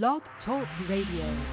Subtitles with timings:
[0.00, 1.44] Blog Talk Radio.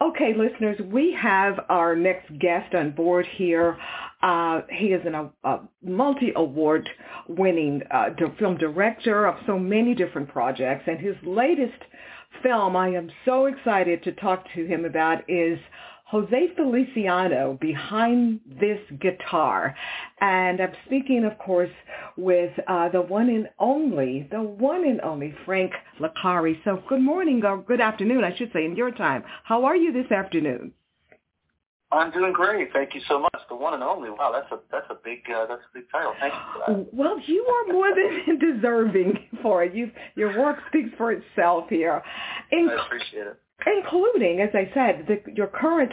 [0.00, 3.76] Okay, listeners, we have our next guest on board here.
[4.22, 6.88] Uh, he is an, a, multi-award
[7.26, 11.82] winning uh, film director of so many different projects, and his latest
[12.44, 15.58] film I am so excited to talk to him about is
[16.06, 19.74] Jose Feliciano behind this guitar.
[20.20, 21.70] And I'm speaking, of course,
[22.16, 26.62] with uh, the one and only, the one and only Frank Licari.
[26.64, 29.24] So good morning, or good afternoon, I should say, in your time.
[29.44, 30.72] How are you this afternoon?
[31.90, 32.72] I'm doing great.
[32.72, 33.40] Thank you so much.
[33.48, 34.10] The one and only.
[34.10, 36.12] Wow, that's a that's a big uh, that's a big title.
[36.18, 36.94] Thank you for that.
[36.94, 39.74] Well, you are more than deserving for it.
[39.74, 42.02] You your work speaks for itself here.
[42.52, 45.92] Inc- I appreciate it including, as I said, the, your current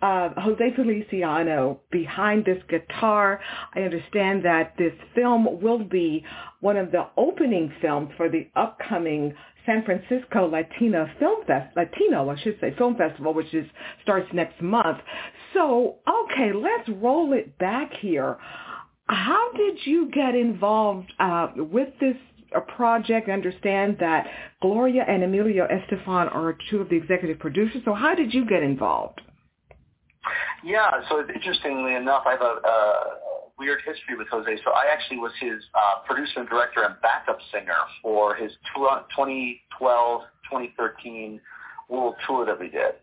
[0.00, 3.40] uh, Jose Feliciano behind this guitar.
[3.74, 6.24] I understand that this film will be
[6.60, 9.34] one of the opening films for the upcoming
[9.66, 13.66] San Francisco Latina Film Fest, Latino, I should say, Film Festival, which is
[14.02, 14.98] starts next month.
[15.54, 18.38] So, okay, let's roll it back here.
[19.06, 22.16] How did you get involved uh, with this
[22.54, 23.28] a project.
[23.28, 24.26] I understand that
[24.60, 27.82] Gloria and Emilio Estefan are two of the executive producers.
[27.84, 29.20] So how did you get involved?
[30.64, 33.18] Yeah, so interestingly enough, I have a, a
[33.58, 34.56] weird history with Jose.
[34.64, 41.40] So I actually was his uh, producer and director and backup singer for his 2012-2013
[41.88, 42.94] world tour that we did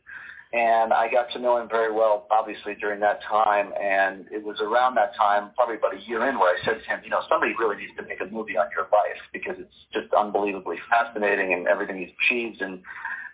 [0.52, 3.72] and I got to know him very well, obviously, during that time.
[3.80, 6.86] And it was around that time, probably about a year in, where I said to
[6.90, 9.76] him, you know, somebody really needs to make a movie on your life because it's
[9.94, 12.62] just unbelievably fascinating and everything he's achieved.
[12.62, 12.82] And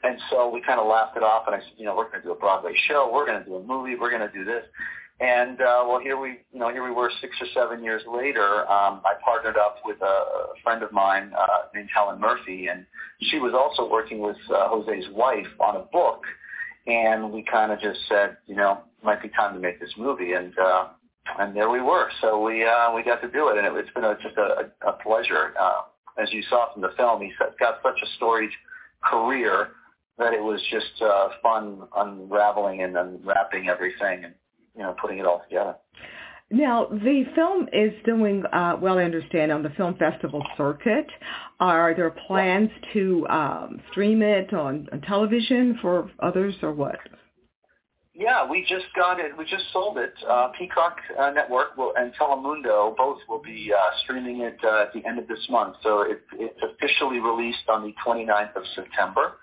[0.04, 2.22] and so we kind of laughed it off, and I said, you know, we're going
[2.22, 4.46] to do a Broadway show, we're going to do a movie, we're going to do
[4.46, 4.64] this.
[5.20, 8.70] And uh, well, here we, you know, here we were six or seven years later.
[8.70, 12.86] Um, I partnered up with a friend of mine uh, named Helen Murphy, and
[13.22, 16.22] she was also working with uh, Jose's wife on a book
[16.88, 20.34] and we kind of just said, you know, might be time to make this movie,
[20.34, 20.88] and uh,
[21.40, 22.10] and there we were.
[22.22, 24.72] So we uh, we got to do it, and it, it's been a, just a,
[24.88, 25.54] a pleasure.
[25.60, 25.82] Uh,
[26.18, 28.52] as you saw from the film, he's got such a storied
[29.04, 29.70] career
[30.18, 34.34] that it was just uh, fun unraveling and unwrapping everything, and
[34.76, 35.76] you know, putting it all together.
[36.52, 41.08] Now, the film is doing uh, well, I understand, on the film festival circuit.
[41.60, 47.00] Are there plans to um, stream it on, on television for others or what?
[48.14, 49.36] Yeah, we just got it.
[49.38, 50.14] We just sold it.
[50.28, 54.94] Uh, Peacock uh, Network will, and Telemundo both will be uh, streaming it uh, at
[54.94, 55.76] the end of this month.
[55.84, 59.34] So it, it's officially released on the 29th of September.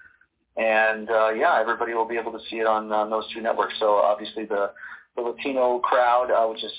[0.56, 3.74] And uh, yeah, everybody will be able to see it on, on those two networks.
[3.78, 4.70] So obviously the
[5.16, 6.72] the Latino crowd, uh, which is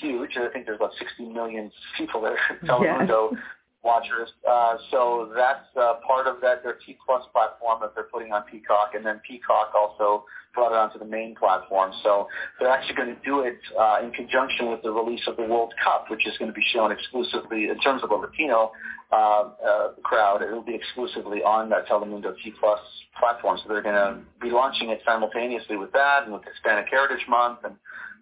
[0.00, 0.36] huge.
[0.36, 3.40] I think there's about 60 million people there, in Telemundo yes.
[3.82, 4.30] Watchers.
[4.48, 8.42] Uh, so that's uh, part of that their T Plus platform that they're putting on
[8.50, 10.24] Peacock, and then Peacock also
[10.54, 11.92] brought it onto the main platform.
[12.02, 12.26] So
[12.58, 15.72] they're actually going to do it uh, in conjunction with the release of the World
[15.82, 18.72] Cup, which is going to be shown exclusively in terms of a Latino
[19.12, 20.42] uh, uh, crowd.
[20.42, 22.80] It will be exclusively on that Telemundo T Plus
[23.18, 23.58] platform.
[23.62, 27.60] So they're going to be launching it simultaneously with that and with Hispanic Heritage Month
[27.64, 27.74] and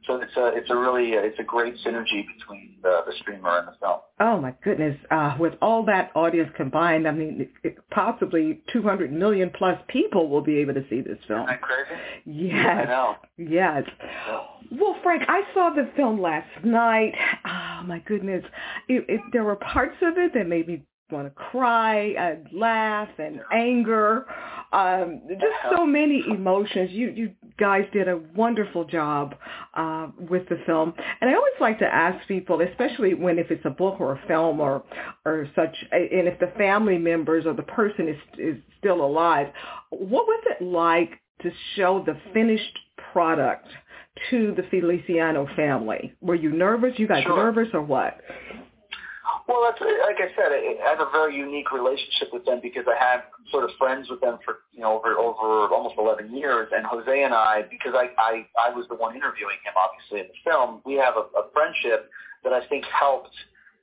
[0.07, 3.69] so it's a it's a really it's a great synergy between the, the streamer and
[3.69, 3.99] the film.
[4.21, 4.97] Oh my goodness!
[5.11, 10.29] Uh, with all that audience combined, I mean, it, it, possibly 200 million plus people
[10.29, 11.41] will be able to see this film.
[11.41, 12.01] Isn't that crazy?
[12.25, 12.79] Yes.
[12.81, 13.17] I know.
[13.37, 13.85] Yes.
[14.73, 17.15] Well, Frank, I saw the film last night.
[17.47, 18.45] Oh my goodness!
[18.89, 23.41] It, there were parts of it that made me want to cry and laugh and
[23.53, 24.27] anger.
[24.73, 26.91] Um just so many emotions.
[26.91, 29.35] You you guys did a wonderful job
[29.75, 30.93] uh with the film.
[31.21, 34.27] And i always like to ask people especially when if it's a book or a
[34.27, 34.83] film or
[35.25, 39.49] or such and if the family members or the person is is still alive
[39.91, 42.79] what was it like to show the finished
[43.13, 43.67] product
[44.31, 46.15] to the feliciano family?
[46.21, 46.99] Were you nervous?
[46.99, 47.37] You guys sure.
[47.37, 48.19] nervous or what
[49.49, 50.51] well, that's like I said.
[50.51, 54.21] I, have a very unique relationship with them because I had sort of friends with
[54.21, 56.69] them for you know over over almost 11 years.
[56.75, 60.27] And Jose and I, because I I, I was the one interviewing him, obviously in
[60.27, 62.11] the film, we have a, a friendship
[62.45, 63.35] that I think helped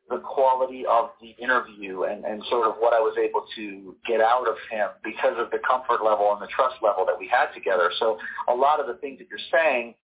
[0.10, 4.19] the quality of the interview and, and sort of what I was able to get
[4.19, 7.54] out of him because of the comfort level and the trust level that we had
[7.54, 7.89] together.
[8.00, 8.18] So
[8.50, 9.95] a lot of the things that you're saying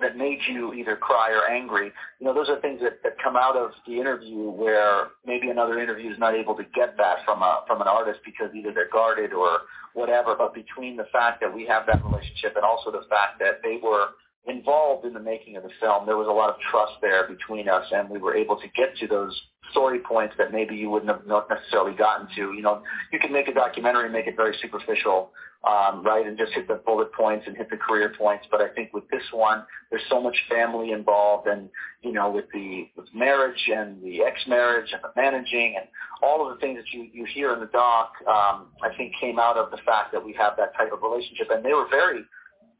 [0.00, 1.92] that made you either cry or angry.
[2.18, 5.78] You know, those are things that, that come out of the interview where maybe another
[5.78, 8.90] interview is not able to get that from a from an artist because either they're
[8.90, 9.60] guarded or
[9.94, 10.34] whatever.
[10.36, 13.78] But between the fact that we have that relationship and also the fact that they
[13.82, 14.08] were
[14.46, 17.68] involved in the making of the film, there was a lot of trust there between
[17.68, 19.40] us, and we were able to get to those
[19.74, 22.52] story points that maybe you wouldn't have not necessarily gotten to.
[22.54, 22.82] You know,
[23.12, 25.32] you can make a documentary and make it very superficial,
[25.68, 28.46] um, right, and just hit the bullet points and hit the career points.
[28.50, 31.68] But I think with this one, there's so much family involved, and
[32.02, 35.88] you know, with the with marriage and the ex-marriage and the managing and
[36.22, 39.38] all of the things that you you hear in the doc, um, I think came
[39.40, 42.20] out of the fact that we have that type of relationship, and they were very,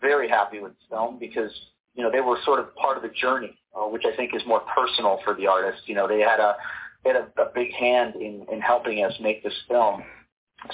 [0.01, 1.51] very happy with the film because
[1.95, 4.43] you know they were sort of part of the journey, uh, which I think is
[4.47, 5.83] more personal for the artist.
[5.87, 6.57] You know, they had a
[7.05, 10.03] had a, a big hand in in helping us make this film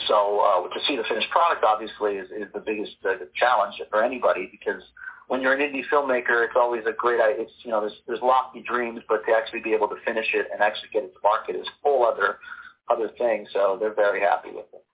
[0.06, 4.04] so uh, to see the finished product, obviously, is, is the biggest uh, challenge for
[4.04, 4.82] anybody because
[5.26, 7.20] when you're an indie filmmaker, it's always a great.
[7.22, 10.46] It's you know, there's there's lofty dreams, but to actually be able to finish it
[10.52, 12.38] and actually get it to market is a whole other
[12.88, 13.46] other thing.
[13.52, 14.84] So they're very happy with it.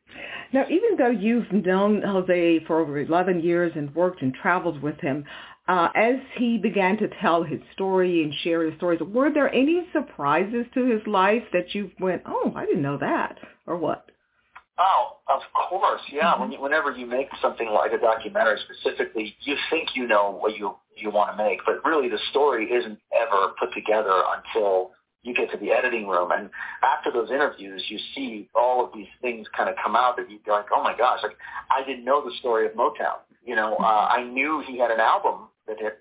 [0.52, 4.98] Now, even though you've known Jose for over 11 years and worked and traveled with
[5.00, 5.24] him,
[5.68, 9.86] uh, as he began to tell his story and share his stories, were there any
[9.92, 14.06] surprises to his life that you went, oh, I didn't know that, or what?
[14.78, 16.32] Oh, of course, yeah.
[16.32, 16.40] Mm-hmm.
[16.40, 20.56] When you, whenever you make something like a documentary, specifically, you think you know what
[20.56, 24.92] you you want to make, but really the story isn't ever put together until
[25.22, 26.30] you get to the editing room.
[26.30, 26.48] And
[26.82, 30.56] after those interviews, you see all of these things kind of come out that you're
[30.56, 31.36] like, oh my gosh, like
[31.70, 33.18] I didn't know the story of Motown.
[33.44, 35.96] You know, uh, I knew he had an album that had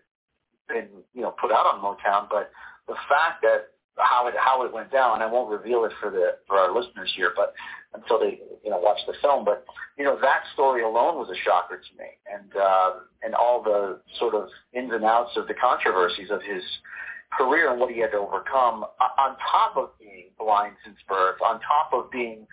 [0.67, 2.51] been you know put out on Motown, but
[2.87, 5.15] the fact that how it how it went down.
[5.15, 7.53] And I won't reveal it for the for our listeners here, but
[7.93, 9.45] until they you know watch the film.
[9.45, 9.65] But
[9.97, 12.91] you know that story alone was a shocker to me, and uh,
[13.23, 16.63] and all the sort of ins and outs of the controversies of his
[17.37, 18.85] career and what he had to overcome,
[19.17, 22.47] on top of being blind since birth, on top of being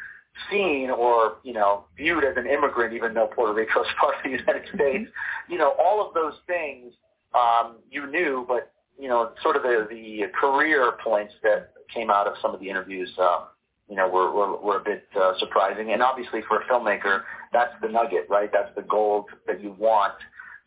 [0.50, 4.22] seen or you know viewed as an immigrant, even though Puerto Rico is part of
[4.24, 5.10] the United States.
[5.48, 6.92] You know all of those things
[7.34, 12.26] um, you knew, but you know, sort of the, the career points that came out
[12.26, 13.46] of some of the interviews, um,
[13.88, 15.92] you know, were, were, were a bit uh, surprising.
[15.92, 18.50] And obviously for a filmmaker, that's the nugget, right?
[18.52, 20.14] That's the gold that you want,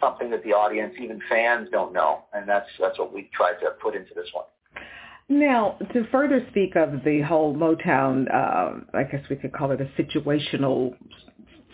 [0.01, 2.25] something that the audience, even fans don't know.
[2.33, 4.45] And that's, that's what we tried to put into this one.
[5.27, 9.81] Now, to further speak of the whole Motown, uh, I guess we could call it
[9.81, 10.95] a situational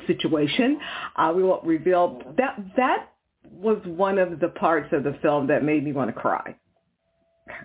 [0.07, 0.79] situation,
[1.17, 3.09] uh, we won't reveal that that
[3.51, 6.55] was one of the parts of the film that made me want to cry.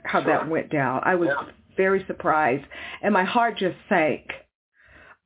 [0.04, 0.32] How sure.
[0.32, 1.02] that went down.
[1.04, 1.52] I was yeah.
[1.76, 2.64] very surprised,
[3.02, 4.22] and my heart just sank.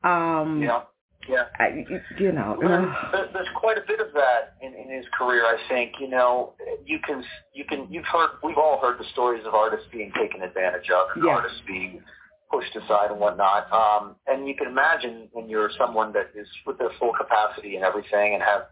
[0.04, 0.82] Um, yeah.
[1.30, 1.84] Yeah, I,
[2.18, 5.44] you know, uh, there's quite a bit of that in, in his career.
[5.44, 6.54] I think you know,
[6.84, 7.22] you can
[7.54, 11.08] you can you've heard we've all heard the stories of artists being taken advantage of
[11.14, 11.36] and yes.
[11.36, 12.02] artists being
[12.50, 13.72] pushed aside and whatnot.
[13.72, 17.84] Um, and you can imagine when you're someone that is with their full capacity and
[17.84, 18.62] everything and have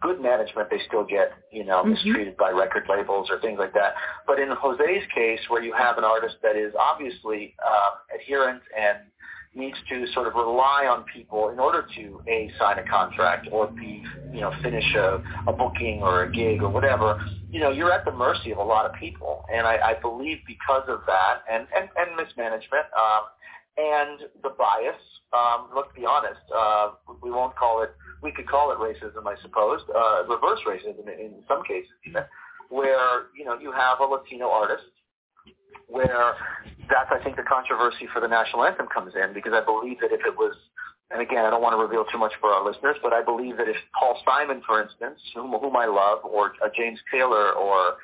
[0.00, 1.90] good management, they still get, you know, mm-hmm.
[1.90, 3.94] mistreated by record labels or things like that.
[4.26, 8.98] But in Jose's case, where you have an artist that is obviously uh, adherent and
[9.56, 13.68] needs to sort of rely on people in order to a sign a contract or
[13.78, 17.18] b you know finish a, a booking or a gig or whatever.
[17.50, 19.44] You know you're at the mercy of a lot of people.
[19.52, 23.22] And i, I believe because of that and and, and mismanagement um,
[23.78, 25.00] and the bias
[25.32, 26.90] um, let's be honest uh,
[27.22, 27.90] we won't call it
[28.22, 32.22] we could call it racism, I suppose, uh, reverse racism in, in some cases even,
[32.70, 34.84] where, you know, you have a Latino artist
[35.88, 36.34] where
[36.88, 40.12] that's, I think, the controversy for the national anthem comes in because I believe that
[40.12, 40.54] if it was,
[41.10, 43.56] and again, I don't want to reveal too much for our listeners, but I believe
[43.58, 47.96] that if Paul Simon, for instance, whom, whom I love, or uh, James Taylor, or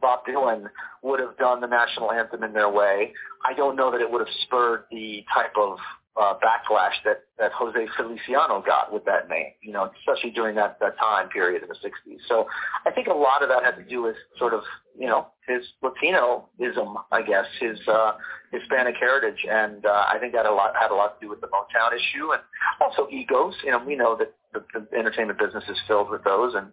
[0.00, 0.70] Bob Dylan
[1.02, 3.12] would have done the national anthem in their way,
[3.44, 5.78] I don't know that it would have spurred the type of
[6.20, 10.78] uh, backlash that, that Jose Feliciano got with that name, you know, especially during that,
[10.80, 12.18] that time period in the 60s.
[12.28, 12.46] So
[12.86, 14.60] I think a lot of that had to do with sort of,
[14.98, 18.12] you know, his Latinoism, I guess, his uh,
[18.52, 19.46] Hispanic heritage.
[19.50, 21.96] And uh, I think that a lot, had a lot to do with the Motown
[21.96, 22.42] issue and
[22.82, 23.54] also egos.
[23.64, 26.54] You know, we know that the, the entertainment business is filled with those.
[26.54, 26.66] And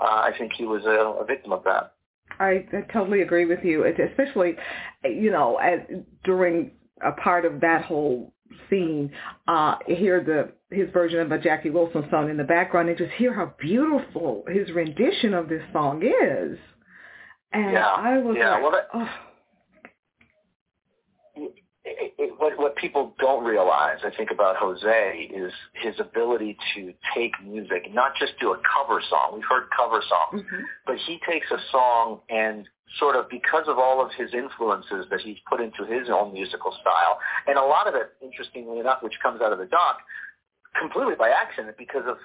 [0.00, 1.94] uh, I think he was a, a victim of that.
[2.40, 4.56] I, I totally agree with you, especially,
[5.04, 5.80] you know, as,
[6.24, 6.72] during
[7.02, 8.32] a part of that whole
[8.68, 9.10] scene,
[9.48, 13.12] uh, hear the his version of a Jackie Wilson song in the background and just
[13.12, 16.58] hear how beautiful his rendition of this song is.
[17.52, 19.08] And yeah, I was yeah, like, well, that, oh.
[21.84, 26.92] It, it, what, what people don't realize, I think, about Jose is his ability to
[27.14, 29.30] take music, not just do a cover song.
[29.34, 30.62] We've heard cover songs, mm-hmm.
[30.84, 32.66] but he takes a song and
[32.98, 36.74] sort of because of all of his influences that he's put into his own musical
[36.80, 37.18] style.
[37.46, 39.98] And a lot of it, interestingly enough, which comes out of the doc,
[40.78, 42.16] completely by accident because of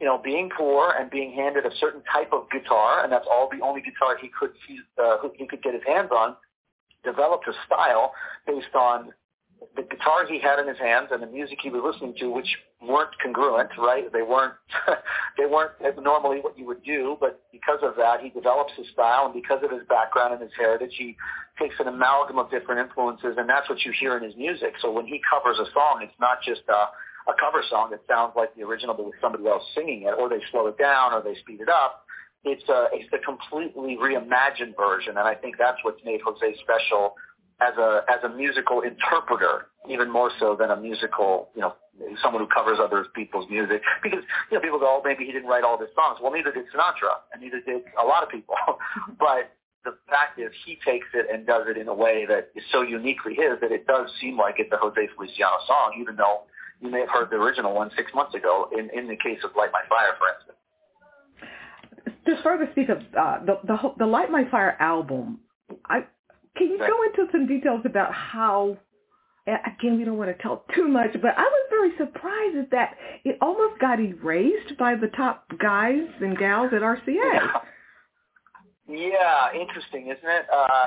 [0.00, 3.48] you know being poor and being handed a certain type of guitar, and that's all
[3.48, 6.34] the only guitar he could he, uh, he could get his hands on.
[7.04, 8.12] Developed a style
[8.46, 9.12] based on
[9.76, 12.48] the guitars he had in his hands and the music he was listening to, which
[12.80, 14.12] weren't congruent, right?
[14.12, 14.54] They weren't
[15.38, 19.26] they weren't normally what you would do, but because of that, he develops his style,
[19.26, 21.16] and because of his background and his heritage, he
[21.58, 24.74] takes an amalgam of different influences, and that's what you hear in his music.
[24.80, 28.32] So when he covers a song, it's not just a, a cover song that sounds
[28.36, 31.22] like the original, but with somebody else singing it, or they slow it down, or
[31.22, 32.04] they speed it up.
[32.44, 37.14] It's a it's a completely reimagined version, and I think that's what's made Jose special
[37.62, 41.74] as a as a musical interpreter, even more so than a musical, you know,
[42.22, 43.82] someone who covers other people's music.
[44.02, 46.18] Because you know, people go, oh, maybe he didn't write all his songs.
[46.20, 48.56] Well, neither did Sinatra, and neither did a lot of people.
[49.18, 49.54] but
[49.84, 52.82] the fact is, he takes it and does it in a way that is so
[52.82, 56.42] uniquely his that it does seem like it's a Jose Feliciano song, even though
[56.80, 58.68] you may have heard the original one six months ago.
[58.76, 60.58] In in the case of Light My Fire, for instance.
[62.26, 65.40] Just further speak of uh, the the the Light My Fire album,
[65.86, 66.06] I
[66.56, 68.76] can you go into some details about how,
[69.46, 73.38] again, we don't want to tell too much, but I was very surprised that it
[73.40, 77.06] almost got erased by the top guys and gals at RCA.
[77.06, 77.52] Yeah.
[78.88, 80.46] Yeah, interesting, isn't it?
[80.52, 80.86] Uh,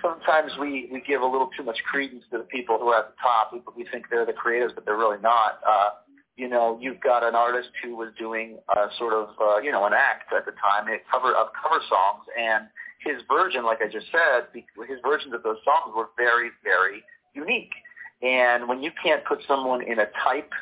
[0.02, 3.10] sometimes we, we give a little too much credence to the people who are at
[3.10, 3.52] the top.
[3.52, 5.60] We, we think they're the creators, but they're really not.
[5.66, 5.90] Uh,
[6.36, 9.84] you know, you've got an artist who was doing a sort of, uh, you know,
[9.84, 12.66] an act at the time, a cover of cover songs, and
[13.00, 17.02] his version, like I just said, his versions of those songs were very, very
[17.34, 17.72] unique.
[18.22, 20.52] And when you can't put someone in a type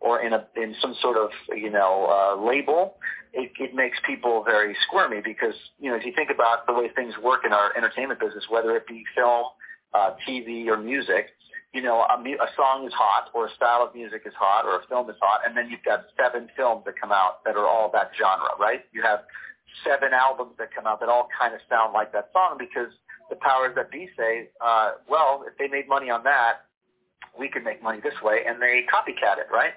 [0.00, 2.96] or in a in some sort of you know uh, label,
[3.32, 6.88] it, it makes people very squirmy because you know if you think about the way
[6.94, 9.46] things work in our entertainment business, whether it be film,
[9.94, 11.28] uh, TV, or music,
[11.72, 14.76] you know a, a song is hot or a style of music is hot or
[14.76, 17.66] a film is hot, and then you've got seven films that come out that are
[17.66, 18.84] all that genre, right?
[18.92, 19.20] You have
[19.84, 22.92] seven albums that come out that all kind of sound like that song because
[23.30, 26.66] the powers that be say, uh, well, if they made money on that,
[27.38, 29.72] we could make money this way, and they copycat it, right?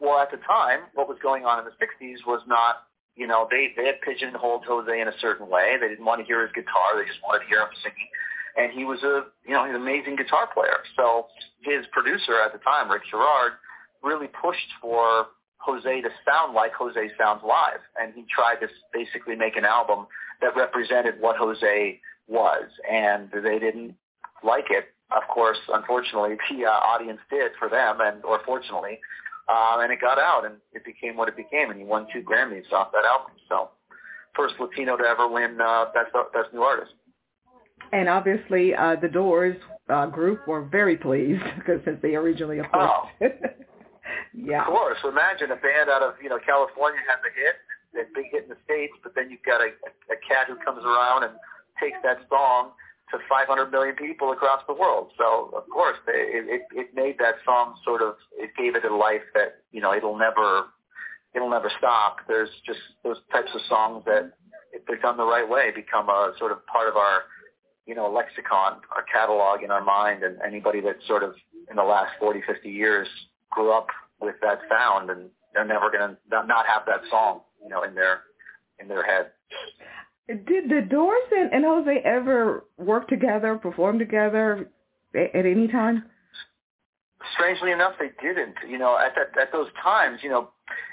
[0.00, 3.46] Well, at the time, what was going on in the 60s was not, you know,
[3.50, 5.76] they, they had pigeonholed Jose in a certain way.
[5.80, 6.98] They didn't want to hear his guitar.
[6.98, 8.08] They just wanted to hear him singing.
[8.56, 10.80] And he was a, you know, he's an amazing guitar player.
[10.96, 11.28] So
[11.62, 13.60] his producer at the time, Rick Jarrard,
[14.02, 17.80] really pushed for Jose to sound like Jose sounds live.
[18.00, 20.06] And he tried to basically make an album
[20.40, 22.64] that represented what Jose was.
[22.90, 23.94] And they didn't
[24.44, 24.86] like it.
[25.10, 28.98] Of course, unfortunately, the uh, audience did for them, and or fortunately,
[29.48, 32.22] uh, and it got out, and it became what it became, and he won two
[32.22, 33.30] Grammys off that album.
[33.48, 33.70] So,
[34.34, 36.92] first Latino to ever win uh, best best new artist.
[37.92, 39.56] And obviously, uh, the Doors
[39.88, 42.90] uh, group were very pleased because since they originally, of course,
[43.22, 43.26] oh.
[44.36, 44.60] Yeah.
[44.60, 44.98] Of course.
[45.04, 47.56] Imagine a band out of, you know, California has a hit,
[47.96, 49.72] a big hit in the States, but then you've got a,
[50.12, 51.32] a cat who comes around and
[51.80, 52.76] takes that song
[53.10, 55.12] to 500 million people across the world.
[55.16, 58.94] So, of course, it, it, it made that song sort of, it gave it a
[58.94, 60.68] life that, you know, it'll never,
[61.34, 62.18] it'll never stop.
[62.28, 64.32] There's just those types of songs that,
[64.72, 67.22] if they're done the right way, become a sort of part of our,
[67.86, 71.34] you know, lexicon, our catalog in our mind, and anybody that sort of
[71.70, 73.08] in the last 40, 50 years
[73.50, 73.86] grew up
[74.20, 77.94] with that sound, and they're never going to not have that song, you know, in
[77.94, 78.22] their
[78.78, 79.30] in their head.
[80.28, 84.68] Did the Doors and, and Jose ever work together, perform together
[85.14, 86.04] at, at any time?
[87.34, 88.56] Strangely enough, they didn't.
[88.68, 90.50] You know, at that at those times, you know,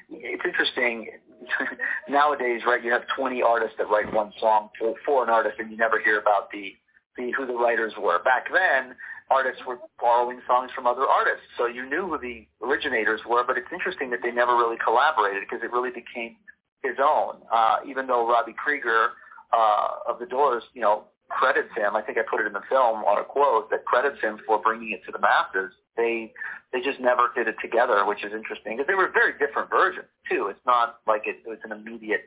[0.09, 1.07] it's interesting.
[2.09, 5.69] Nowadays, right, you have 20 artists that write one song for, for an artist, and
[5.69, 6.71] you never hear about the,
[7.17, 8.23] the who the writers were.
[8.23, 8.95] Back then,
[9.29, 11.45] artists were borrowing songs from other artists.
[11.57, 15.43] So you knew who the originators were, but it's interesting that they never really collaborated
[15.47, 16.35] because it really became
[16.83, 17.37] his own.
[17.51, 19.11] Uh, even though Robbie Krieger
[19.53, 21.95] uh, of the Doors, you know, credits him.
[21.95, 24.59] I think I put it in the film on a quote that credits him for
[24.61, 25.73] bringing it to the masses.
[25.97, 26.33] They
[26.71, 30.09] they just never did it together, which is interesting because they were very different versions
[30.29, 30.47] too.
[30.49, 32.25] It's not like it, it was an immediate,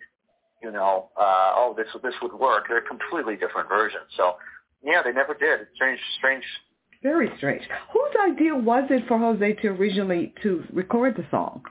[0.62, 2.66] you know, uh, oh this this would work.
[2.68, 4.06] They're completely different versions.
[4.16, 4.36] So
[4.82, 5.60] yeah, they never did.
[5.62, 6.44] It's strange, strange
[7.06, 7.62] very strange.
[7.92, 11.62] Whose idea was it for Jose to originally to record the song?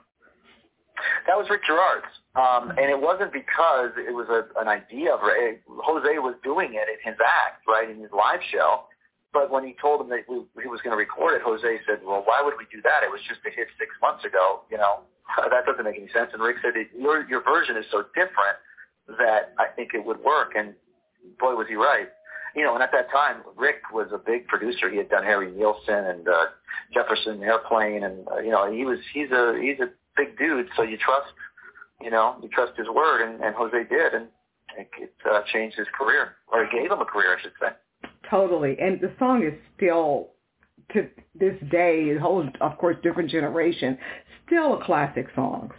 [1.28, 2.08] That was Rick Jarrard's.
[2.40, 5.60] Um, and it wasn't because it was a, an idea of Ray.
[5.68, 8.88] Jose was doing it in his act, right, in his live show.
[9.36, 12.00] But when he told him that we, he was going to record it, Jose said,
[12.00, 13.04] well, why would we do that?
[13.04, 14.64] It was just a hit six months ago.
[14.72, 15.04] You know,
[15.52, 16.32] that doesn't make any sense.
[16.32, 18.56] And Rick said, your, your version is so different
[19.20, 20.56] that I think it would work.
[20.56, 20.80] And
[21.44, 22.08] boy, was he right
[22.56, 24.90] you know, and at that time, Rick was a big producer.
[24.90, 26.46] He had done Harry Nilsson and uh,
[26.94, 30.68] Jefferson Airplane, and uh, you know, he was he's a he's a big dude.
[30.76, 31.28] So you trust,
[32.02, 34.28] you know, you trust his word, and, and Jose did, and
[34.78, 38.10] it, it uh, changed his career, or it gave him a career, I should say.
[38.30, 40.30] Totally, and the song is still
[40.94, 41.08] to
[41.40, 43.98] this day, a whole, of course, different generation,
[44.46, 45.72] still a classic song.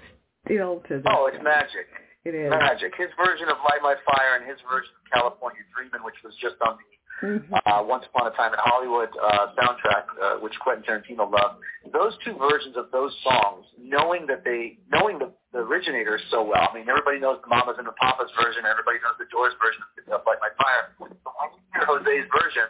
[0.46, 1.42] Still to this Oh, it's day.
[1.42, 1.86] magic.
[2.26, 2.50] It is.
[2.50, 2.90] Magic.
[2.98, 6.56] His version of Light My Fire and his version of California Dreamin', which was just
[6.66, 6.84] on the
[7.22, 7.48] Mhm.
[7.64, 11.62] uh, Once Upon a Time in Hollywood uh, soundtrack, uh, which Quentin Tarantino loved.
[11.92, 16.68] Those two versions of those songs, knowing that they, knowing the, the originators so well.
[16.68, 18.66] I mean, everybody knows the Mamas and the Papas version.
[18.66, 19.80] Everybody knows the Doors version
[20.12, 20.92] of Light My Fire.
[20.98, 22.68] But when you hear Jose's version,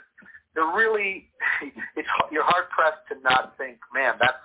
[0.55, 1.29] they're really,
[1.97, 4.39] it's you're hard pressed to not think, man, that's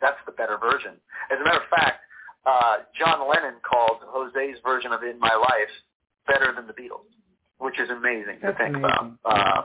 [0.00, 0.94] that's the better version.
[1.32, 2.04] As a matter of fact,
[2.46, 5.72] uh, John Lennon called Jose's version of In My Life
[6.26, 7.06] better than the Beatles,
[7.58, 9.18] which is amazing That's to think amazing.
[9.24, 9.58] about.
[9.58, 9.62] Uh,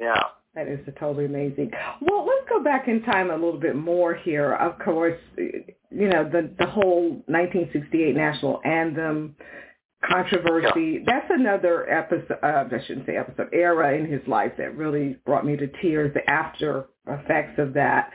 [0.00, 0.22] yeah.
[0.54, 1.70] That is totally amazing.
[2.02, 4.52] Well, let's go back in time a little bit more here.
[4.52, 9.34] Of course, you know the the whole 1968 national anthem
[10.04, 11.02] controversy.
[11.06, 12.36] That's another episode.
[12.42, 16.12] Uh, I shouldn't say episode era in his life that really brought me to tears.
[16.12, 18.10] The after effects of that.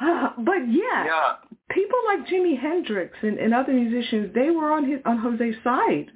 [0.38, 1.36] But yeah, Yeah.
[1.70, 6.10] people like Jimi Hendrix and, and other musicians, they were on his on Jose's side.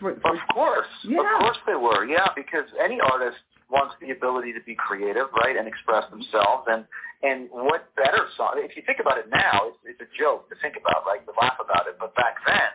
[0.00, 0.86] For, for, Of course.
[1.04, 1.20] Yeah.
[1.20, 2.04] Of course they were.
[2.06, 3.38] Yeah, because any artist
[3.70, 6.64] wants the ability to be creative, right, and express themselves.
[6.68, 6.84] And
[7.22, 8.54] and what better song?
[8.62, 11.18] If you think about it now, it's, it's a joke to think about, right?
[11.26, 11.96] To laugh about it.
[11.98, 12.70] But back then,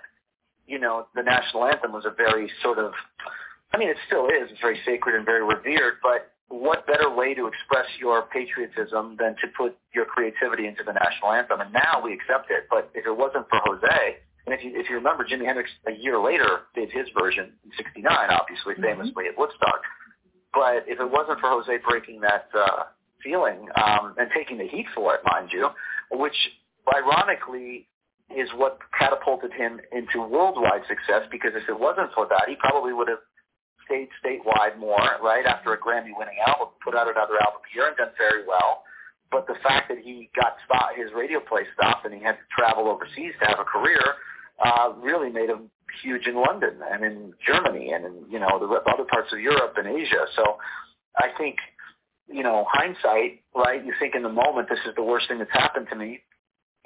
[0.68, 2.92] you know, the national anthem was a very sort of,
[3.74, 4.52] I mean, it still is.
[4.52, 5.96] It's very sacred and very revered.
[6.04, 10.94] But what better way to express your patriotism than to put your creativity into the
[10.94, 11.62] national anthem?
[11.62, 12.70] And now we accept it.
[12.70, 15.94] But if it wasn't for Jose, and if you if you remember, Jimi Hendrix a
[15.94, 18.82] year later did his version in '69, obviously Mhm.
[18.82, 19.82] famously at Woodstock.
[20.54, 22.86] But if it wasn't for Jose breaking that uh,
[23.24, 25.70] feeling um, and taking the heat for it, mind you,
[26.12, 26.36] which
[26.94, 27.88] ironically
[28.30, 31.26] is what catapulted him into worldwide success.
[31.32, 33.20] Because if it wasn't for that, he probably would have
[33.86, 35.46] stayed statewide more, right?
[35.46, 38.84] After a Grammy-winning album, put out another album here and done very well.
[39.32, 42.46] But the fact that he got stopped, his radio play stopped, and he had to
[42.56, 44.02] travel overseas to have a career,
[44.64, 48.92] uh, really made him huge in London and in Germany and in you know the
[48.92, 50.26] other parts of Europe and Asia.
[50.36, 50.58] So
[51.18, 51.58] I think
[52.28, 53.84] you know hindsight, right?
[53.84, 56.22] You think in the moment this is the worst thing that's happened to me,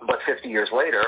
[0.06, 1.04] but 50 years later,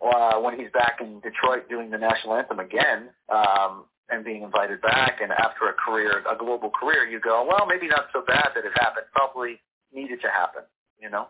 [0.00, 3.10] uh, when he's back in Detroit doing the national anthem again.
[3.28, 7.66] Um, and being invited back, and after a career, a global career, you go, well,
[7.66, 9.06] maybe not so bad that it happened.
[9.14, 9.60] Probably
[9.92, 10.62] needed to happen,
[11.00, 11.28] you know.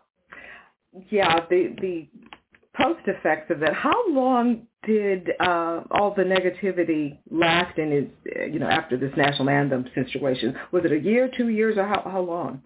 [1.10, 2.08] yeah, the the
[2.76, 3.74] post effects of that.
[3.74, 8.04] How long did uh, all the negativity last in his,
[8.52, 10.56] you know, after this national anthem situation?
[10.72, 12.62] Was it a year, two years, or how how long?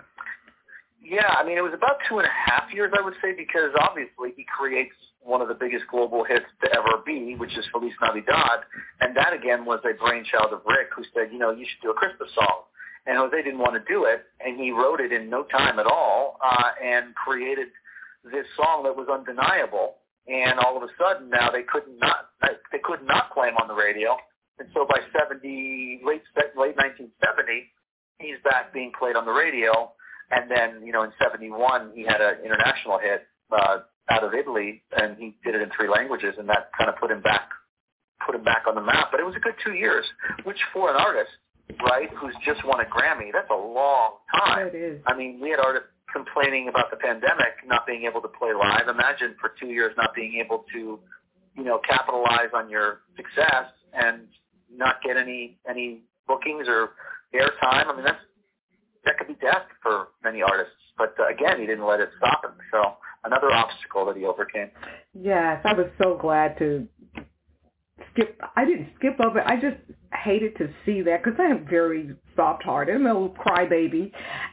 [1.03, 3.71] Yeah, I mean, it was about two and a half years, I would say, because
[3.79, 4.95] obviously he creates
[5.25, 8.69] one of the biggest global hits to ever be, which is Feliz Navidad.
[9.01, 11.91] And that, again, was a brainchild of Rick, who said, you know, you should do
[11.91, 12.69] a Christmas song.
[13.07, 15.87] And Jose didn't want to do it, and he wrote it in no time at
[15.87, 17.69] all uh, and created
[18.25, 19.97] this song that was undeniable.
[20.27, 22.33] And all of a sudden, now they could not
[22.73, 24.17] they could not play him on the radio.
[24.59, 26.23] And so by 70, late
[26.57, 27.69] late 1970,
[28.19, 29.93] he's back being played on the radio.
[30.31, 34.83] And then, you know, in 71, he had an international hit uh, out of Italy,
[34.97, 37.49] and he did it in three languages, and that kind of put him back,
[38.25, 39.09] put him back on the map.
[39.11, 40.05] But it was a good two years,
[40.45, 41.31] which for an artist,
[41.83, 44.69] right, who's just won a Grammy, that's a long time.
[44.69, 45.01] It is.
[45.07, 48.89] I mean, we had artists complaining about the pandemic, not being able to play live.
[48.89, 50.99] Imagine for two years not being able to,
[51.57, 54.29] you know, capitalize on your success and
[54.71, 56.91] not get any any bookings or
[57.35, 57.87] airtime.
[57.89, 58.21] I mean, that's
[59.05, 60.75] that could be death for many artists.
[60.97, 62.53] But uh, again, he didn't let it stop him.
[62.71, 64.71] So another obstacle that he overcame.
[65.15, 66.87] Yes, I was so glad to
[68.13, 68.41] skip.
[68.57, 69.39] I didn't skip over.
[69.41, 69.47] it.
[69.47, 69.77] I just
[70.23, 72.95] hated to see that because I am very soft-hearted.
[72.95, 74.11] I'm a little crybaby,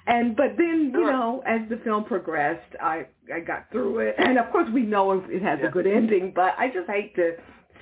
[0.07, 4.37] and but then you know, as the film progressed, I I got through it, and
[4.37, 5.67] of course we know it it has Yeah.
[5.67, 6.31] a good ending.
[6.35, 7.33] But I just hate to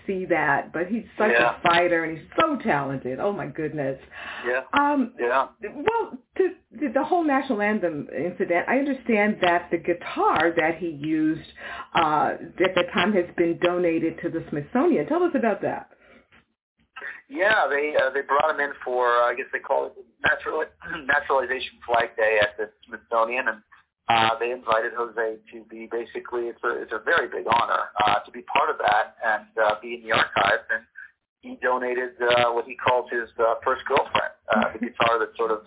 [0.09, 0.73] see that.
[0.73, 1.55] But he's such Yeah.
[1.57, 3.19] a fighter, and he's so talented.
[3.19, 3.99] Oh my goodness.
[4.45, 4.63] Yeah.
[4.73, 5.47] Um, Yeah.
[5.61, 6.43] well, to,
[6.79, 11.47] to the whole national anthem incident, I understand that the guitar that he used
[11.95, 15.05] uh, at that time has been donated to the Smithsonian.
[15.07, 15.89] Tell us about that.
[17.29, 19.93] Yeah, they uh, they brought him in for uh, I guess they call it
[20.25, 20.63] natural
[21.05, 23.61] naturalization flag day at the Smithsonian, and
[24.09, 28.19] uh, they invited Jose to be basically it's a it's a very big honor uh,
[28.19, 30.65] to be part of that and uh, be in the archives.
[30.73, 30.83] And
[31.41, 35.51] he donated uh, what he calls his uh, first girlfriend, uh, the guitar that sort
[35.51, 35.61] of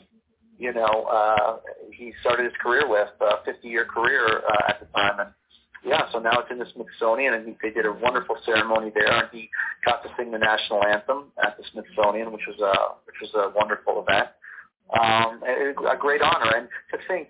[0.59, 1.57] you know uh,
[1.92, 5.31] he started his career with, a 50 year career uh, at the time, and
[5.85, 9.11] yeah, so now it's in the Smithsonian, and he, they did a wonderful ceremony there,
[9.12, 9.50] and he
[9.85, 13.50] got to sing the national anthem at the Smithsonian, which was a which was a
[13.57, 14.28] wonderful event.
[14.98, 16.52] um, a, a great honor.
[16.57, 17.28] And to think,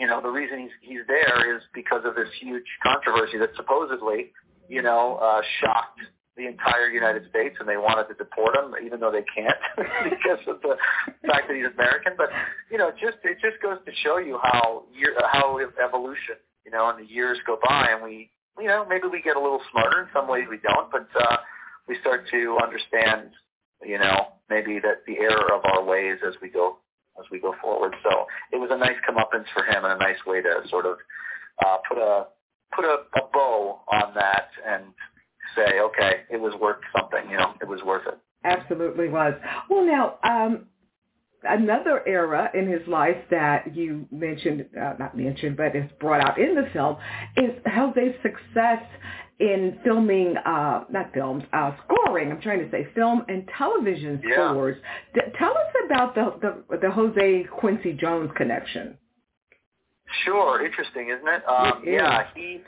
[0.00, 4.32] you know, the reason he's he's there is because of this huge controversy that supposedly,
[4.66, 6.00] you know, uh, shocked
[6.38, 9.60] the entire United States, and they wanted to deport him, even though they can't
[10.08, 10.76] because of the
[11.28, 12.14] fact that he's American.
[12.16, 12.30] But
[12.70, 16.88] you know, just it just goes to show you how year, how evolution, you know,
[16.88, 20.00] and the years go by, and we, you know, maybe we get a little smarter
[20.00, 21.36] in some ways we don't, but uh,
[21.86, 23.36] we start to understand,
[23.84, 26.78] you know, maybe that the error of our ways as we go
[27.20, 27.94] as we go forward.
[28.02, 30.96] So it was a nice comeuppance for him and a nice way to sort of
[31.64, 32.26] uh, put a
[32.74, 34.84] put a, a bow on that and
[35.56, 37.30] say, okay, it was worth something.
[37.30, 38.18] You know, it was worth it.
[38.44, 39.34] Absolutely was.
[39.68, 40.66] Well, now um,
[41.44, 46.38] another era in his life that you mentioned, uh, not mentioned, but is brought out
[46.38, 46.96] in the film
[47.36, 48.82] is Jose's success
[49.38, 52.30] in filming, uh, not films, uh, scoring.
[52.30, 54.50] I'm trying to say film and television yeah.
[54.50, 54.76] scores.
[55.14, 58.98] D- tell us about the, the the Jose Quincy Jones connection.
[60.24, 61.42] Sure, interesting, isn't it?
[61.48, 61.94] Um, it is.
[61.94, 62.60] Yeah, he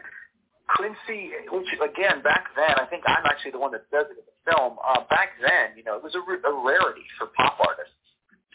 [0.76, 4.24] Quincy, which again back then, I think I'm actually the one that does it in
[4.24, 4.78] the film.
[4.80, 7.92] Uh, back then, you know, it was a, a rarity for pop artists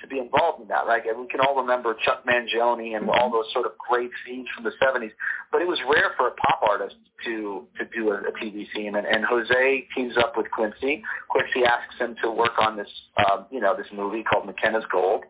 [0.02, 0.88] to be involved in that.
[0.88, 4.48] Like and we can all remember Chuck Mangione and all those sort of great scenes
[4.54, 5.12] from the 70s,
[5.52, 8.96] but it was rare for a pop artist to to do a, a TV scene.
[8.96, 11.04] And, and Jose teams up with Quincy.
[11.30, 12.90] Quincy asks him to work on this,
[13.26, 15.24] um, you know, this movie called Mackenna's Gold,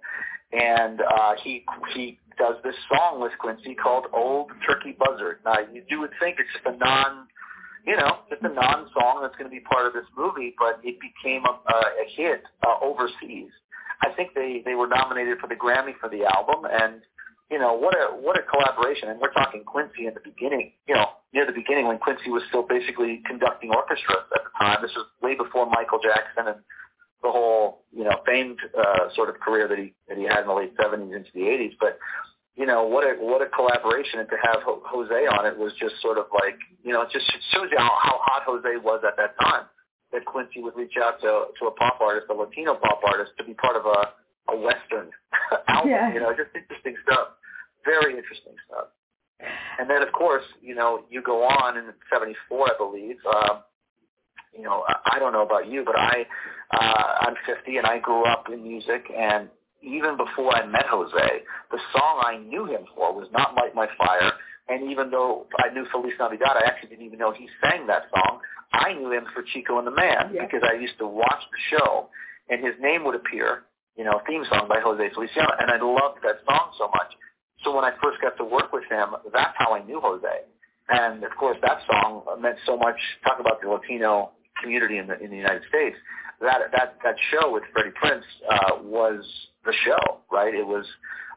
[0.52, 5.40] and uh, he he does this song with Quincy called Old Turkey Buzzard.
[5.46, 7.28] Now you, you would think it's just a non
[7.86, 11.00] you know, just a non-song that's going to be part of this movie, but it
[11.00, 13.48] became a, a, a hit uh, overseas.
[14.02, 17.02] I think they they were nominated for the Grammy for the album, and
[17.50, 19.10] you know what a what a collaboration.
[19.10, 22.44] And we're talking Quincy in the beginning, you know, near the beginning when Quincy was
[22.50, 24.80] still basically conducting orchestras at the time.
[24.82, 26.60] This was way before Michael Jackson and
[27.24, 30.48] the whole you know famed uh, sort of career that he that he had in
[30.48, 31.74] the late '70s into the '80s.
[31.80, 31.98] But
[32.56, 36.02] you know what a what a collaboration, and to have Jose on it was just
[36.02, 39.18] sort of like you know it just shows you how, how hot Jose was at
[39.18, 39.66] that time
[40.12, 43.44] that Quincy would reach out to to a pop artist, a Latino pop artist, to
[43.44, 45.12] be part of a a Western
[45.68, 45.92] album.
[45.92, 46.14] Yeah.
[46.14, 47.30] You know, just interesting stuff.
[47.86, 48.88] Very interesting stuff.
[49.80, 53.18] And then, of course, you know, you go on in '74, I believe.
[53.30, 53.60] Uh,
[54.56, 56.26] you know, I, I don't know about you, but I
[56.72, 59.50] uh, I'm 50 and I grew up in music, and
[59.82, 63.88] even before I met Jose, the song I knew him for was not Light My
[63.98, 64.32] Fire.
[64.70, 68.04] And even though I knew Feliz Navidad, I actually didn't even know he sang that
[68.14, 68.40] song.
[68.74, 70.46] I knew him for Chico and the Man Yeah.
[70.46, 72.10] because I used to watch the show,
[72.50, 73.64] and his name would appear,
[73.96, 77.16] you know, theme song by Jose Feliciano, and I loved that song so much.
[77.64, 80.28] So when I first got to work with him, that's how I knew Jose.
[80.90, 82.96] And of course, that song meant so much.
[83.24, 85.98] Talk about the Latino community in the in the United States.
[86.40, 89.24] That that that show with Freddie Prinze uh, was
[89.66, 90.54] the show, right?
[90.54, 90.86] It was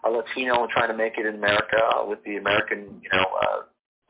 [0.05, 3.57] a Latino trying to make it in America with the American, you know, uh,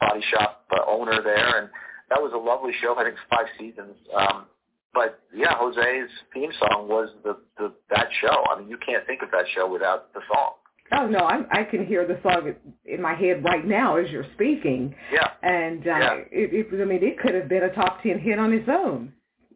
[0.00, 1.68] body shop uh, owner there, and
[2.10, 2.94] that was a lovely show.
[2.96, 3.96] I think it's five seasons.
[4.16, 4.46] Um,
[4.94, 8.44] but yeah, Jose's theme song was the, the that show.
[8.50, 10.54] I mean, you can't think of that show without the song.
[10.92, 12.52] Oh no, I'm, I can hear the song
[12.84, 15.28] in my head right now as you're speaking, Yeah.
[15.42, 16.14] and uh, Yeah.
[16.32, 19.12] it, it, I mean, it could have been a top ten hit on its own.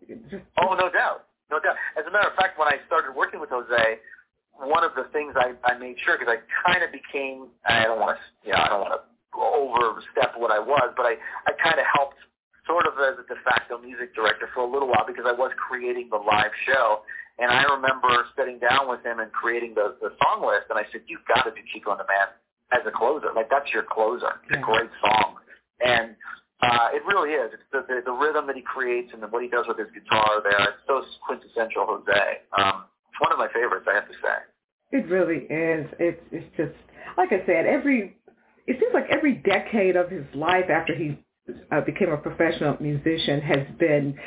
[0.09, 1.75] It Just, Oh, no doubt, no doubt.
[1.99, 3.99] As a matter of fact, when I started working with Jose,
[4.59, 8.01] one of the things I, I made sure because I kind of became I don't
[8.01, 9.03] want to yeah I don't want to
[9.35, 12.19] overstep what I was, but I I kind of helped
[12.67, 15.53] sort of as a de facto music director for a little while because I was
[15.57, 17.03] creating the live show.
[17.39, 20.87] And I remember sitting down with him and creating the, the song list, and I
[20.93, 22.31] said, "You've got to do Chico and the Man
[22.71, 23.35] as a closer.
[23.35, 24.39] Like that's your closer.
[24.47, 25.43] It's a great song."
[25.83, 26.15] And
[26.63, 27.51] uh, it really is.
[27.53, 29.91] It's the, the the rhythm that he creates and the, what he does with his
[29.91, 30.63] guitar there.
[30.63, 32.47] It's so quintessential Jose.
[32.55, 34.99] Um, it's one of my favorites, I have to say.
[34.99, 35.87] it really is.
[36.01, 36.75] It's it's just
[37.17, 37.67] like I said.
[37.67, 38.17] Every
[38.67, 41.19] it seems like every decade of his life after he
[41.71, 44.19] uh, became a professional musician has been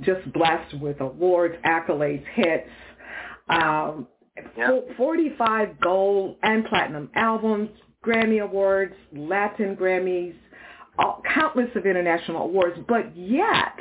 [0.00, 2.68] just blessed with awards, accolades, hits.
[3.48, 4.08] Um,
[4.56, 4.80] Yeah.
[4.96, 7.68] 45 gold and platinum albums,
[8.04, 10.34] Grammy Awards, Latin Grammys,
[10.98, 13.76] all, countless of international awards, but yet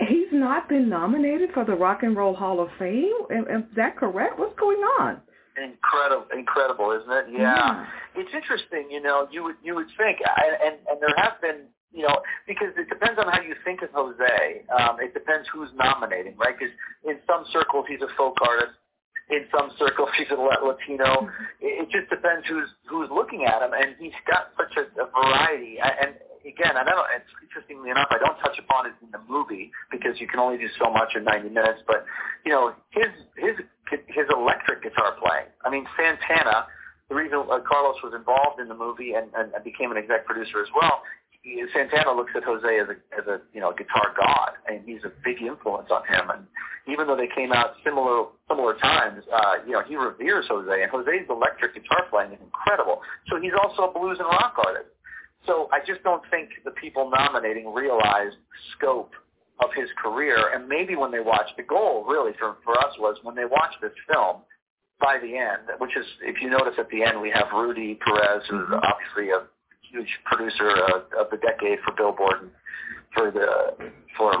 [0.00, 3.12] he's not been nominated for the Rock and Roll Hall of Fame.
[3.30, 4.38] Is, that correct?
[4.38, 5.20] What's going on?
[5.56, 7.40] Incredible, incredible, isn't it?
[7.40, 7.86] Yeah.
[8.14, 9.26] It's interesting, you know.
[9.30, 12.88] You would you would think, and and, and there have been, you know, because it
[12.88, 14.62] depends on how you think of Jose.
[14.70, 16.54] Um, it depends who's nominating, right?
[16.56, 16.72] Because
[17.04, 18.78] in some circles he's a folk artist,
[19.30, 21.26] in some circles he's a Latino.
[21.60, 25.10] It, it just depends who's who's looking at him, and he's got such a, a
[25.10, 25.78] variety.
[25.82, 27.06] And again, I don't.
[27.14, 30.58] It's interestingly enough, I don't touch upon it in the movie because you can only
[30.58, 31.80] do so much in 90 minutes.
[31.86, 32.04] But
[32.44, 33.56] you know, his his
[34.08, 35.48] his electric guitar playing.
[35.64, 36.66] I mean, Santana.
[37.08, 40.60] The reason uh, Carlos was involved in the movie and, and, became an exec producer
[40.60, 41.00] as well
[41.72, 45.12] Santana looks at Jose as a as a you know guitar god, and he's a
[45.24, 46.30] big influence on him.
[46.30, 46.46] And
[46.86, 50.90] even though they came out similar similar times, uh, you know he reveres Jose, and
[50.90, 53.00] Jose's electric guitar playing is incredible.
[53.28, 54.90] So he's also a blues and rock artist.
[55.48, 58.32] So I just don't think the people nominating realize
[58.76, 59.10] scope
[59.64, 60.52] of his career.
[60.54, 63.74] And maybe when they watch the goal, really for for us was when they watch
[63.82, 64.42] this film.
[65.00, 68.42] By the end, which is, if you notice at the end, we have Rudy Perez,
[68.50, 68.82] who's mm-hmm.
[68.82, 69.46] obviously a
[69.92, 72.50] huge producer uh, of the decade for Billboard and
[73.14, 74.34] for the for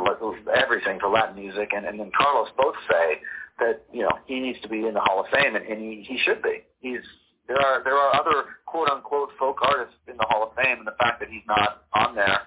[0.52, 3.20] everything for Latin music, and, and then Carlos both say
[3.60, 6.04] that you know he needs to be in the Hall of Fame, and, and he
[6.06, 6.64] he should be.
[6.80, 7.06] He's
[7.48, 10.86] there are there are other quote unquote folk artists in the Hall of Fame, and
[10.86, 12.40] the fact that he's not on there,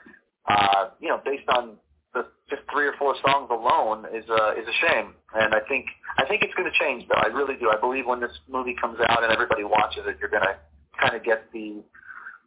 [0.47, 1.75] uh, you know, based on
[2.13, 5.13] the just three or four songs alone is a is a shame.
[5.33, 5.87] And I think
[6.17, 7.19] I think it's going to change though.
[7.19, 7.73] I really do.
[7.73, 10.55] I believe when this movie comes out and everybody watches it, you're going to
[11.01, 11.81] kind of get the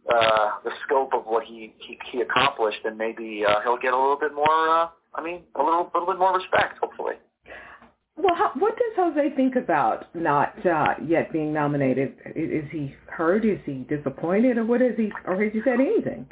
[0.09, 3.97] uh, the scope of what he, he, he accomplished, and maybe uh, he'll get a
[3.97, 4.69] little bit more.
[4.69, 7.15] Uh, I mean, a little a little bit more respect, hopefully.
[8.17, 12.15] Well, how, what does Jose think about not uh, yet being nominated?
[12.37, 13.45] Is, is he hurt?
[13.45, 15.11] Is he disappointed, or what is he?
[15.27, 16.27] Or has he said anything?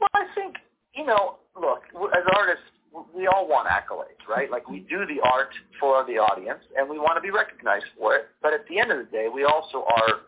[0.00, 0.56] Well, I think
[0.94, 1.36] you know.
[1.54, 2.66] Look, as artists,
[3.14, 4.50] we all want accolades, right?
[4.50, 8.16] Like we do the art for the audience, and we want to be recognized for
[8.16, 8.26] it.
[8.42, 10.26] But at the end of the day, we also are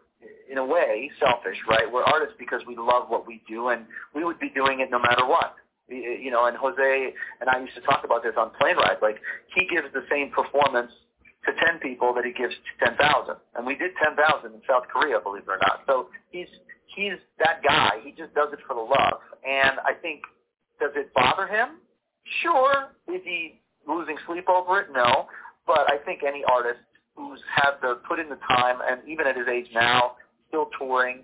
[0.50, 1.90] in a way, selfish, right?
[1.90, 5.00] We're artists because we love what we do, and we would be doing it no
[5.00, 5.56] matter what.
[5.88, 8.98] You know, and Jose and I used to talk about this on plane rides.
[9.00, 9.20] Like,
[9.54, 10.90] he gives the same performance
[11.46, 13.36] to 10 people that he gives to 10,000.
[13.54, 14.18] And we did 10,000
[14.52, 15.82] in South Korea, believe it or not.
[15.86, 16.48] So he's,
[16.86, 18.02] he's that guy.
[18.02, 19.22] He just does it for the love.
[19.46, 20.22] And I think,
[20.80, 21.78] does it bother him?
[22.42, 22.90] Sure.
[23.06, 24.88] Is he losing sleep over it?
[24.92, 25.26] No.
[25.66, 26.80] But I think any artist
[27.14, 30.16] who's had the put in the time, and even at his age now,
[30.48, 31.20] still touring.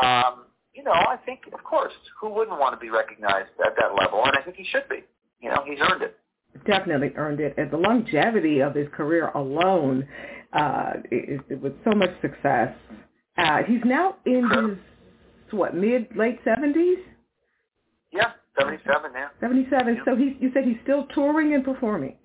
[0.00, 3.94] Um, you know, I think, of course, who wouldn't want to be recognized at that
[3.98, 4.24] level?
[4.24, 5.04] And I think he should be.
[5.40, 6.18] You know, he's earned it.
[6.66, 7.54] Definitely earned it.
[7.56, 10.06] And the longevity of his career alone,
[10.52, 12.74] uh, it, it, with so much success.
[13.36, 14.78] Uh, he's now in his,
[15.52, 16.96] what, mid, late 70s?
[18.12, 19.30] Yeah, 77 now.
[19.40, 19.94] 77.
[19.94, 20.00] Yeah.
[20.04, 22.16] So he's, you said he's still touring and performing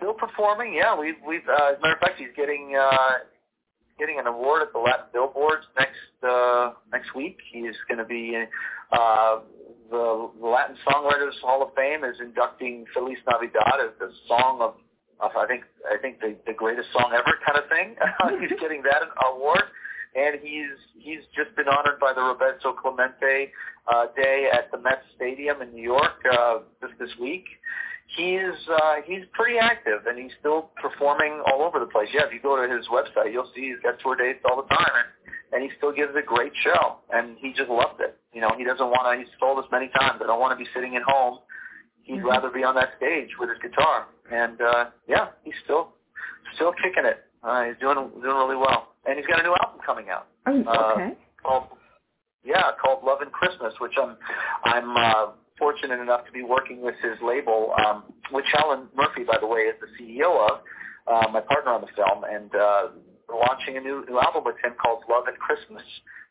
[0.00, 0.72] still performing.
[0.74, 3.12] Yeah, we've we've uh, as a matter of fact, he's getting uh,
[4.00, 7.38] getting an award at the Latin Billboards next uh, next week.
[7.52, 8.34] He's going to be
[8.92, 9.40] uh,
[9.90, 14.74] the Latin Songwriters Hall of Fame is inducting Feliz Navidad as the song of,
[15.20, 17.94] of I think I think the, the greatest song ever kind of thing.
[18.40, 19.62] he's getting that award.
[20.16, 23.52] And he's he's just been honored by the Roberto Clemente
[23.86, 27.44] uh, Day at the Mets Stadium in New York uh, just this week
[28.16, 32.08] he's uh, he's pretty active and he's still performing all over the place.
[32.12, 34.68] Yeah, if you go to his website, you'll see he's got tour dates all the
[34.68, 35.08] time, and,
[35.52, 38.18] and he still gives a great show, and he just loves it.
[38.32, 39.18] You know, he doesn't want to.
[39.18, 41.38] He's told us many times, I don't want to be sitting at home.
[42.02, 42.26] He'd mm-hmm.
[42.26, 45.94] rather be on that stage with his guitar, and uh, yeah, he's still
[46.54, 47.24] still kicking it.
[47.42, 50.26] Uh, he's doing doing really well, and he's got a new album coming out.
[50.46, 50.66] Oh, okay.
[50.66, 51.10] Uh,
[51.42, 51.64] called
[52.44, 54.16] yeah, called Love and Christmas, which I'm
[54.64, 55.26] I'm uh,
[55.60, 59.70] fortunate enough to be working with his label, um, which Helen Murphy, by the way,
[59.70, 60.58] is the CEO of,
[61.06, 62.88] uh, my partner on the film, and uh,
[63.30, 65.82] launching a new, new album with him called Love and Christmas,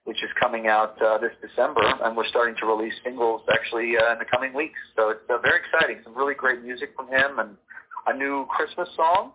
[0.04, 4.14] which is coming out uh, this December, and we're starting to release singles actually uh,
[4.14, 4.80] in the coming weeks.
[4.96, 6.02] So it's uh, very exciting.
[6.04, 7.56] Some really great music from him, and
[8.08, 9.34] a new Christmas song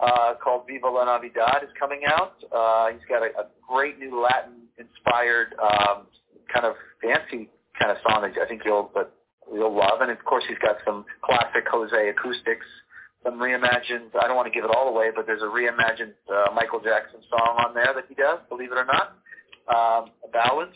[0.00, 2.34] uh, called Viva la Navidad is coming out.
[2.54, 6.06] Uh, he's got a, a great new Latin-inspired um,
[6.52, 9.14] kind of fancy kind of song that I think you'll but
[9.52, 10.00] you'll love.
[10.00, 12.66] And of course, he's got some classic Jose acoustics,
[13.24, 14.14] some reimagined.
[14.20, 17.20] I don't want to give it all away, but there's a reimagined uh, Michael Jackson
[17.30, 18.40] song on there that he does.
[18.48, 19.16] Believe it or not,
[19.68, 20.68] um, a ballad.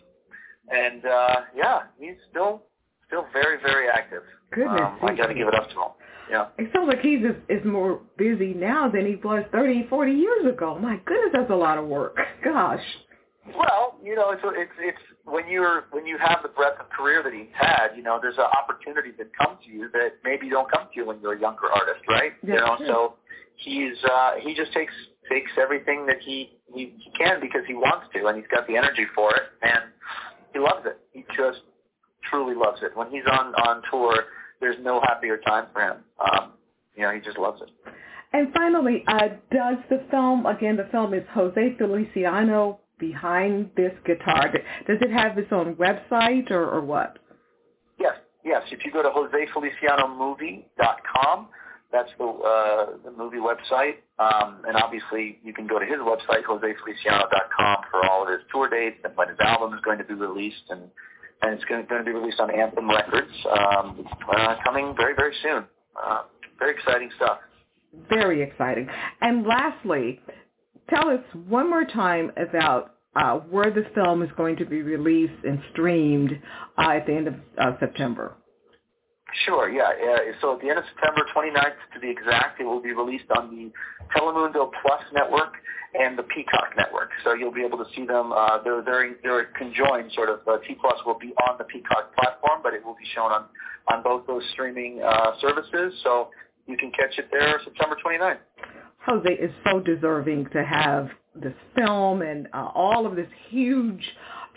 [0.70, 2.62] And uh, yeah, he's still
[3.07, 4.22] still very very active.
[4.52, 5.90] Goodness, um, I got to give it up to him.
[6.31, 6.46] Yeah.
[6.59, 10.46] It sounds like he's is, is more busy now than he was 30, 40 years
[10.52, 10.79] ago.
[10.79, 12.16] My goodness, that's a lot of work.
[12.44, 12.83] Gosh.
[13.54, 17.22] Well, you know, it's it's it's when you're when you have the breadth of career
[17.22, 20.70] that he's had, you know, there's an opportunity that come to you that maybe don't
[20.70, 22.32] come to you when you're a younger artist, right?
[22.42, 22.87] Yeah, you know, sure.
[22.87, 23.14] so
[23.56, 24.92] he's uh he just takes
[25.30, 28.76] takes everything that he, he he can because he wants to and he's got the
[28.76, 29.90] energy for it and
[30.52, 30.98] he loves it.
[31.12, 31.61] He just
[32.30, 32.96] truly loves it.
[32.96, 34.24] When he's on on tour,
[34.61, 35.96] there's no happier time for him.
[36.20, 36.52] Um,
[36.96, 37.70] you know, he just loves it.
[38.32, 40.76] And finally, uh, does the film again?
[40.76, 44.50] The film is Jose Feliciano behind this guitar?
[44.87, 47.18] Does it have its own website or, or what?
[47.98, 48.62] Yes, yes.
[48.70, 51.48] If you go to josefelicianomovie.com,
[51.92, 56.42] That's the uh, the movie website, um, and obviously you can go to his website
[56.44, 60.14] josefeliciano.com for all of his tour dates and when his album is going to be
[60.14, 60.82] released, and
[61.42, 63.30] and it's going to, going to be released on Anthem Records
[63.61, 64.04] um,
[64.37, 65.64] uh, coming very very soon.
[66.02, 66.22] Uh,
[66.59, 67.38] very exciting stuff.
[68.09, 68.88] Very exciting.
[69.20, 70.20] And lastly,
[70.88, 75.44] tell us one more time about uh, where the film is going to be released
[75.44, 76.33] and streamed
[76.79, 78.35] uh, at the end of uh, September.
[79.44, 79.90] Sure, yeah.
[80.40, 83.51] So at the end of September 29th, to be exact, it will be released on
[83.51, 83.72] the
[84.16, 85.55] Telemundo Plus network
[85.99, 87.11] and the Peacock network.
[87.25, 88.33] So you'll be able to see them.
[88.33, 90.40] Uh, they're they're they're conjoined, sort of.
[90.46, 93.46] Uh, T Plus will be on the Peacock platform, but it will be shown on
[93.92, 95.92] on both those streaming uh, services.
[96.03, 96.29] So
[96.66, 98.38] you can catch it there September 29th.
[99.07, 101.09] Jose is so deserving to have
[101.40, 104.03] this film and uh, all of this huge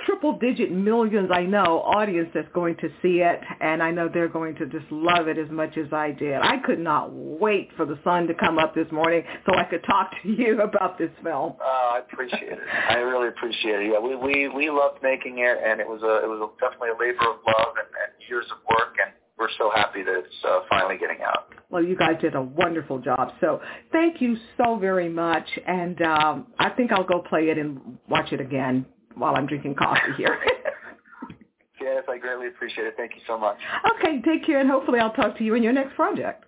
[0.06, 4.30] triple digit millions I know audience that's going to see it and I know they're
[4.30, 6.36] going to just love it as much as I did.
[6.36, 9.84] I could not wait for the sun to come up this morning so I could
[9.84, 11.54] talk to you about this film.
[11.62, 12.60] Oh, I appreciate it.
[12.90, 13.92] I really appreciate it.
[13.92, 17.00] Yeah, we we we loved making it and it was a it was definitely a
[17.00, 20.60] labor of love and, and years of work and we're so happy that it's uh,
[20.70, 21.54] finally getting out.
[21.70, 23.32] Well, you guys did a wonderful job.
[23.40, 25.48] So thank you so very much.
[25.68, 29.76] And um, I think I'll go play it and watch it again while I'm drinking
[29.76, 30.40] coffee here.
[31.82, 32.96] yes, I greatly appreciate it.
[32.98, 33.58] Thank you so much.
[33.98, 36.46] Okay, take care, and hopefully I'll talk to you in your next project.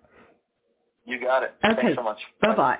[1.06, 1.54] You got it.
[1.64, 1.82] Okay.
[1.82, 2.20] Thanks so much.
[2.42, 2.80] Bye-bye.